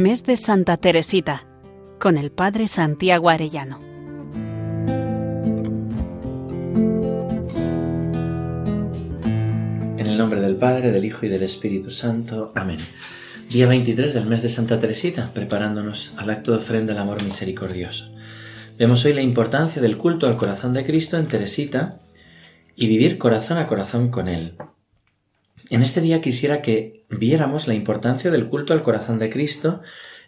[0.00, 1.44] Mes de Santa Teresita,
[1.98, 3.78] con el Padre Santiago Arellano.
[9.98, 12.50] En el nombre del Padre, del Hijo y del Espíritu Santo.
[12.54, 12.78] Amén.
[13.50, 18.10] Día 23 del mes de Santa Teresita, preparándonos al acto de ofrenda del amor misericordioso.
[18.78, 22.00] Vemos hoy la importancia del culto al corazón de Cristo en Teresita
[22.74, 24.56] y vivir corazón a corazón con Él.
[25.70, 29.82] En este día quisiera que viéramos la importancia del culto al corazón de Cristo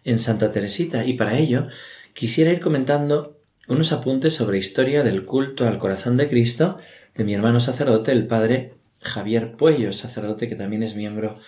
[0.04, 1.66] en Santa Teresita y para ello
[2.14, 6.78] quisiera ir comentando unos apuntes sobre historia del culto al corazón de Cristo
[7.16, 11.40] de mi hermano sacerdote, el padre Javier Puello, sacerdote que también es miembro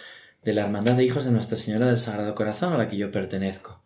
[0.42, 3.12] de la Hermandad de Hijos de Nuestra Señora del Sagrado Corazón a la que yo
[3.12, 3.80] pertenezco.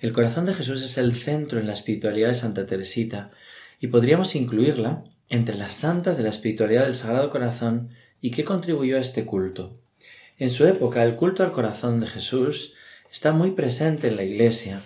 [0.00, 3.30] El corazón de Jesús es el centro en la espiritualidad de Santa Teresita
[3.78, 7.90] y podríamos incluirla entre las santas de la espiritualidad del Sagrado Corazón
[8.24, 9.78] y qué contribuyó a este culto.
[10.38, 12.72] En su época, el culto al corazón de Jesús
[13.12, 14.80] está muy presente en la Iglesia.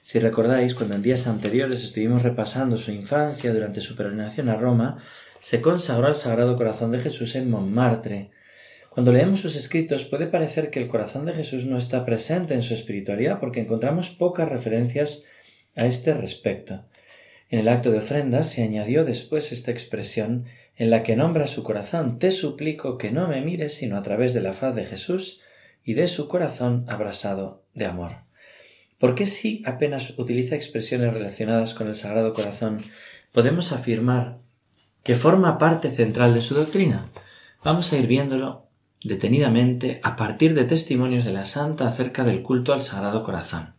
[0.00, 5.04] Si recordáis, cuando en días anteriores estuvimos repasando su infancia durante su peregrinación a Roma,
[5.38, 8.30] se consagró al Sagrado Corazón de Jesús en Montmartre.
[8.88, 12.62] Cuando leemos sus escritos puede parecer que el corazón de Jesús no está presente en
[12.62, 15.24] su espiritualidad porque encontramos pocas referencias
[15.76, 16.86] a este respecto.
[17.50, 20.46] En el acto de ofrenda se añadió después esta expresión
[20.78, 24.32] en la que nombra su corazón, te suplico que no me mires sino a través
[24.32, 25.40] de la faz de Jesús
[25.84, 28.28] y de su corazón abrasado de amor.
[28.98, 32.78] ¿Por qué si apenas utiliza expresiones relacionadas con el Sagrado Corazón
[33.32, 34.38] podemos afirmar
[35.02, 37.06] que forma parte central de su doctrina?
[37.64, 38.68] Vamos a ir viéndolo
[39.02, 43.74] detenidamente a partir de testimonios de la Santa acerca del culto al Sagrado Corazón.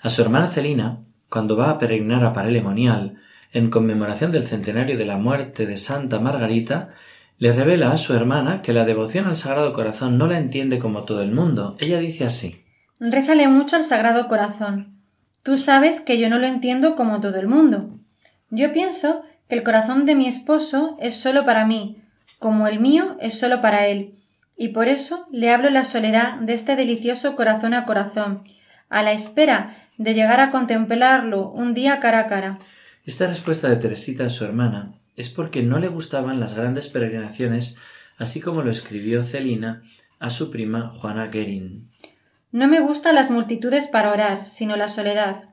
[0.00, 3.20] A su hermana Celina, cuando va a peregrinar a Parelemonial,
[3.52, 6.90] en conmemoración del centenario de la muerte de Santa Margarita,
[7.38, 11.04] le revela a su hermana que la devoción al Sagrado Corazón no la entiende como
[11.04, 11.76] todo el mundo.
[11.80, 12.64] Ella dice así
[13.00, 14.96] Rézale mucho al Sagrado Corazón.
[15.42, 17.98] Tú sabes que yo no lo entiendo como todo el mundo.
[18.50, 22.00] Yo pienso que el corazón de mi esposo es solo para mí,
[22.38, 24.14] como el mío es solo para él,
[24.56, 28.44] y por eso le hablo la soledad de este delicioso corazón a corazón,
[28.88, 32.58] a la espera de llegar a contemplarlo un día cara a cara.
[33.04, 37.76] Esta respuesta de Teresita a su hermana es porque no le gustaban las grandes peregrinaciones,
[38.16, 39.82] así como lo escribió Celina
[40.20, 41.90] a su prima Juana Guerin.
[42.52, 45.48] No me gustan las multitudes para orar, sino la soledad.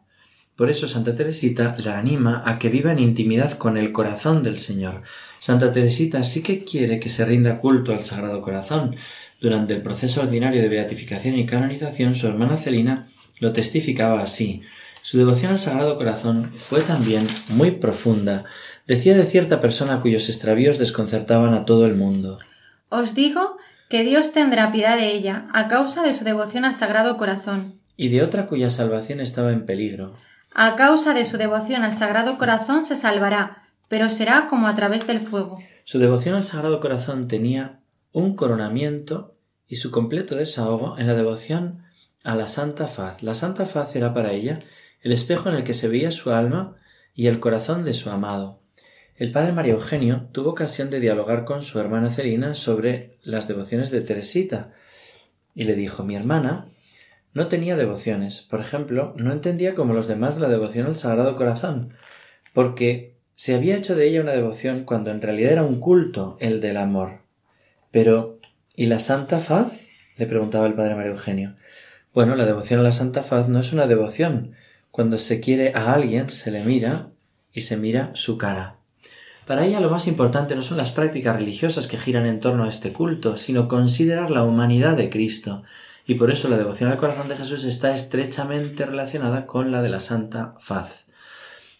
[0.56, 4.60] Por eso Santa Teresita la anima a que viva en intimidad con el corazón del
[4.60, 5.02] Señor.
[5.40, 8.96] Santa Teresita sí que quiere que se rinda culto al Sagrado Corazón.
[9.42, 13.08] Durante el proceso ordinario de beatificación y canonización, su hermana Celina
[13.40, 14.62] lo testificaba así.
[15.02, 18.46] Su devoción al Sagrado Corazón fue también muy profunda.
[18.86, 22.40] Decía de cierta persona cuyos extravíos desconcertaban a todo el mundo.
[22.90, 23.58] Os digo
[23.90, 27.80] que Dios tendrá piedad de ella a causa de su devoción al Sagrado Corazón.
[27.98, 30.16] Y de otra cuya salvación estaba en peligro.
[30.54, 35.08] A causa de su devoción al Sagrado Corazón se salvará, pero será como a través
[35.08, 35.60] del fuego.
[35.84, 37.80] Su devoción al Sagrado Corazón tenía
[38.12, 39.36] un coronamiento
[39.68, 41.84] y su completo desahogo en la devoción
[42.24, 43.24] a la Santa Faz.
[43.24, 44.60] La Santa Faz era para ella
[45.02, 46.76] el espejo en el que se veía su alma
[47.14, 48.60] y el corazón de su amado.
[49.16, 53.92] El padre María Eugenio tuvo ocasión de dialogar con su hermana Celina sobre las devociones
[53.92, 54.74] de Teresita
[55.54, 56.70] y le dijo mi hermana
[57.34, 58.42] no tenía devociones.
[58.42, 61.94] Por ejemplo, no entendía como los demás la devoción al Sagrado Corazón,
[62.54, 66.60] porque se había hecho de ella una devoción cuando en realidad era un culto, el
[66.60, 67.22] del amor.
[67.92, 68.40] Pero,
[68.76, 69.90] ¿y la Santa Faz?
[70.18, 71.56] le preguntaba el padre María Eugenio.
[72.14, 74.56] Bueno, la devoción a la Santa Faz no es una devoción,
[75.00, 77.12] cuando se quiere a alguien, se le mira
[77.54, 78.80] y se mira su cara.
[79.48, 82.68] Para ella lo más importante no son las prácticas religiosas que giran en torno a
[82.68, 85.64] este culto, sino considerar la humanidad de Cristo,
[86.06, 89.88] y por eso la devoción al corazón de Jesús está estrechamente relacionada con la de
[89.88, 91.06] la Santa Faz.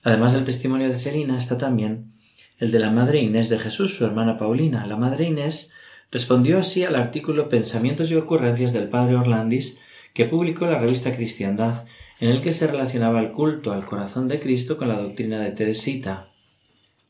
[0.02, 2.14] Además del testimonio de Celina está también
[2.58, 4.88] el de la Madre Inés de Jesús, su hermana Paulina.
[4.88, 5.72] La Madre Inés
[6.10, 9.78] respondió así al artículo Pensamientos y ocurrencias del Padre Orlandis
[10.14, 11.86] que publicó la revista Cristiandad
[12.20, 15.52] en el que se relacionaba el culto al corazón de Cristo con la doctrina de
[15.52, 16.32] Teresita.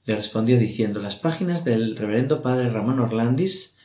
[0.05, 3.75] Le respondió diciendo las páginas del reverendo padre Ramón Orlandis,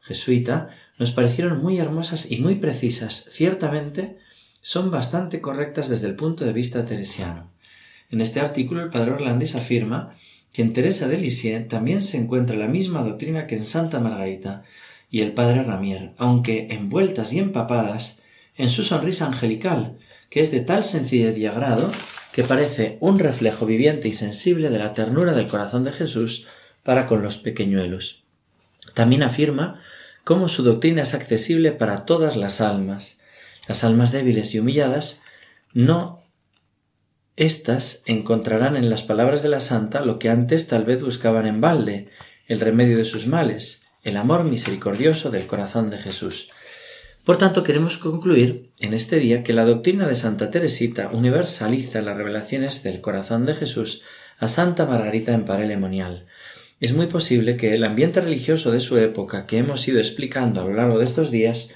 [0.00, 3.26] jesuita, nos parecieron muy hermosas y muy precisas.
[3.30, 4.18] Ciertamente
[4.60, 7.50] son bastante correctas desde el punto de vista teresiano.
[8.10, 10.16] En este artículo el padre Orlandis afirma
[10.52, 14.64] que en Teresa de Lisieux también se encuentra la misma doctrina que en Santa Margarita
[15.10, 18.20] y el padre Ramier, aunque envueltas y empapadas
[18.56, 19.98] en su sonrisa angelical,
[20.30, 21.90] que es de tal sencillez y agrado
[22.32, 26.46] que parece un reflejo viviente y sensible de la ternura del corazón de Jesús
[26.82, 28.24] para con los pequeñuelos.
[28.94, 29.80] También afirma
[30.24, 33.20] cómo su doctrina es accesible para todas las almas.
[33.68, 35.22] Las almas débiles y humilladas
[35.72, 36.26] no
[37.36, 41.60] estas encontrarán en las palabras de la santa lo que antes tal vez buscaban en
[41.60, 42.08] balde,
[42.46, 46.48] el remedio de sus males, el amor misericordioso del corazón de Jesús.
[47.26, 52.16] Por tanto, queremos concluir en este día que la doctrina de Santa Teresita universaliza las
[52.16, 54.02] revelaciones del corazón de Jesús
[54.38, 56.26] a Santa Margarita en Parelemonial.
[56.78, 60.66] Es muy posible que el ambiente religioso de su época que hemos ido explicando a
[60.66, 61.68] lo largo de estos días,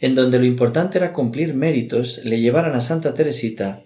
[0.00, 3.82] en donde lo importante era cumplir méritos, le llevaran a Santa Teresita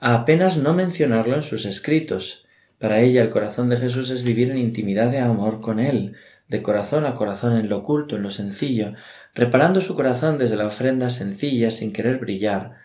[0.00, 2.44] a apenas no mencionarlo en sus escritos.
[2.80, 6.16] Para ella el corazón de Jesús es vivir en intimidad de amor con Él,
[6.48, 8.94] de corazón a corazón en lo oculto, en lo sencillo,
[9.34, 12.76] reparando su corazón desde la ofrenda sencilla sin querer brillar.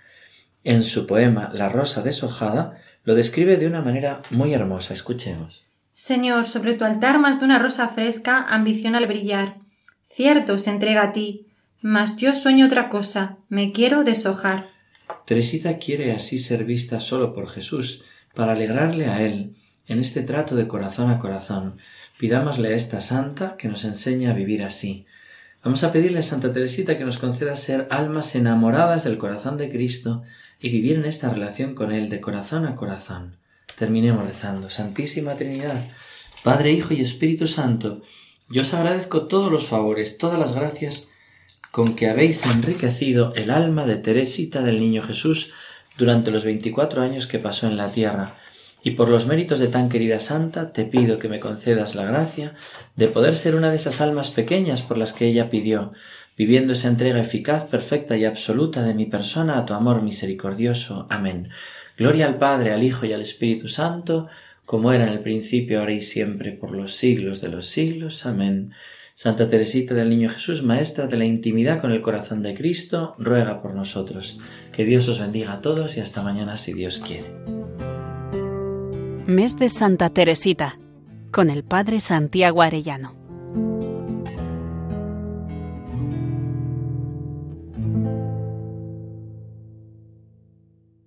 [0.64, 4.94] En su poema La rosa deshojada lo describe de una manera muy hermosa.
[4.94, 5.64] Escuchemos.
[5.94, 9.58] Señor, sobre tu altar más de una rosa fresca ambiciona el brillar.
[10.10, 11.48] Cierto, se entrega a ti,
[11.82, 14.70] mas yo sueño otra cosa, me quiero deshojar.
[15.26, 18.04] Teresita quiere así ser vista solo por Jesús,
[18.34, 19.56] para alegrarle a Él,
[19.88, 21.78] en este trato de corazón a corazón.
[22.20, 25.06] Pidámosle a esta santa que nos enseñe a vivir así,
[25.64, 29.70] Vamos a pedirle a Santa Teresita que nos conceda ser almas enamoradas del corazón de
[29.70, 30.24] Cristo
[30.60, 33.36] y vivir en esta relación con Él de corazón a corazón.
[33.78, 34.72] Terminemos rezando.
[34.72, 35.86] Santísima Trinidad,
[36.44, 38.02] Padre, Hijo y Espíritu Santo,
[38.50, 41.10] yo os agradezco todos los favores, todas las gracias
[41.70, 45.52] con que habéis enriquecido el alma de Teresita del Niño Jesús
[45.96, 48.41] durante los veinticuatro años que pasó en la tierra
[48.84, 52.56] y por los méritos de tan querida santa te pido que me concedas la gracia
[52.96, 55.94] de poder ser una de esas almas pequeñas por las que ella pidió,
[56.38, 61.08] viviendo esa entrega eficaz, perfecta y absoluta de mi persona a tu amor misericordioso.
[61.10, 61.50] Amén.
[61.98, 64.28] Gloria al Padre, al Hijo y al Espíritu Santo,
[64.66, 68.26] como era en el principio, ahora y siempre, por los siglos de los siglos.
[68.26, 68.72] Amén.
[69.14, 73.62] Santa Teresita del Niño Jesús, Maestra de la intimidad con el corazón de Cristo, ruega
[73.62, 74.40] por nosotros.
[74.72, 77.61] Que Dios os bendiga a todos y hasta mañana si Dios quiere.
[79.32, 80.78] Mes de Santa Teresita,
[81.32, 83.21] con el Padre Santiago Arellano.